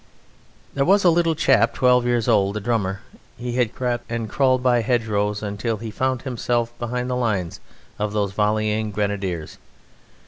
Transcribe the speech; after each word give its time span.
There 0.73 0.83
was 0.83 1.03
a 1.03 1.11
little 1.11 1.35
chap, 1.35 1.75
twelve 1.75 2.07
years 2.07 2.27
old, 2.27 2.57
a 2.57 2.59
drummer; 2.59 3.01
he 3.37 3.51
had 3.51 3.75
crept 3.75 4.09
and 4.11 4.27
crawled 4.27 4.63
by 4.63 4.81
hedgerows 4.81 5.43
till 5.59 5.77
he 5.77 5.91
found 5.91 6.23
himself 6.23 6.75
behind 6.79 7.07
the 7.07 7.15
line 7.15 7.51
of 7.99 8.11
those 8.11 8.31
volleying 8.31 8.89
Grenadiers. 8.89 9.59